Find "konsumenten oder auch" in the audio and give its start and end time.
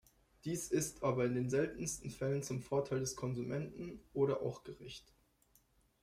3.15-4.63